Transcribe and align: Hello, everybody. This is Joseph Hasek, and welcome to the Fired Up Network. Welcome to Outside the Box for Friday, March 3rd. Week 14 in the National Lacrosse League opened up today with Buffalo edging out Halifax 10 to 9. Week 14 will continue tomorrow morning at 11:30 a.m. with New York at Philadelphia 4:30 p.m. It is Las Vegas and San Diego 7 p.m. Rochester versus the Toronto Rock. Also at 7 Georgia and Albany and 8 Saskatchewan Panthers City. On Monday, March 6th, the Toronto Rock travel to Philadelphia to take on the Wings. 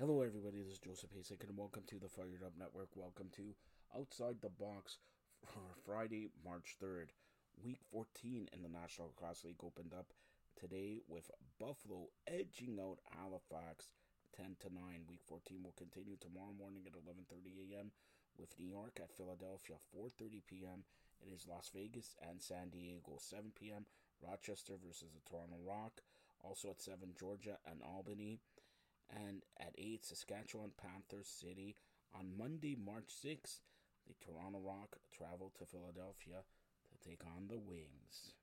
Hello, 0.00 0.22
everybody. 0.22 0.62
This 0.64 0.72
is 0.72 0.78
Joseph 0.78 1.12
Hasek, 1.12 1.44
and 1.44 1.58
welcome 1.58 1.82
to 1.88 2.00
the 2.00 2.08
Fired 2.08 2.40
Up 2.40 2.56
Network. 2.56 2.88
Welcome 2.96 3.28
to 3.36 3.52
Outside 3.92 4.40
the 4.40 4.48
Box 4.48 4.96
for 5.44 5.60
Friday, 5.84 6.30
March 6.42 6.80
3rd. 6.82 7.12
Week 7.62 7.84
14 7.92 8.48
in 8.48 8.62
the 8.62 8.72
National 8.72 9.12
Lacrosse 9.12 9.44
League 9.44 9.60
opened 9.62 9.92
up 9.92 10.16
today 10.56 11.04
with 11.06 11.30
Buffalo 11.60 12.08
edging 12.26 12.80
out 12.80 13.04
Halifax 13.12 13.92
10 14.34 14.56
to 14.64 14.72
9. 14.72 15.04
Week 15.04 15.20
14 15.28 15.60
will 15.62 15.76
continue 15.76 16.16
tomorrow 16.16 16.56
morning 16.56 16.88
at 16.88 16.96
11:30 16.96 17.60
a.m. 17.68 17.92
with 18.40 18.56
New 18.56 18.72
York 18.72 18.96
at 19.04 19.12
Philadelphia 19.12 19.76
4:30 19.92 20.40
p.m. 20.48 20.88
It 21.20 21.28
is 21.28 21.44
Las 21.44 21.68
Vegas 21.76 22.16
and 22.24 22.40
San 22.40 22.72
Diego 22.72 23.20
7 23.20 23.52
p.m. 23.52 23.84
Rochester 24.24 24.80
versus 24.80 25.12
the 25.12 25.20
Toronto 25.28 25.60
Rock. 25.60 26.00
Also 26.40 26.70
at 26.70 26.80
7 26.80 27.12
Georgia 27.20 27.60
and 27.68 27.84
Albany 27.84 28.40
and 29.16 29.42
8 29.80 30.04
Saskatchewan 30.04 30.72
Panthers 30.76 31.26
City. 31.26 31.76
On 32.14 32.36
Monday, 32.36 32.76
March 32.76 33.08
6th, 33.24 33.60
the 34.06 34.14
Toronto 34.20 34.60
Rock 34.60 34.96
travel 35.16 35.52
to 35.58 35.64
Philadelphia 35.64 36.44
to 36.90 37.08
take 37.08 37.22
on 37.24 37.48
the 37.48 37.58
Wings. 37.58 38.34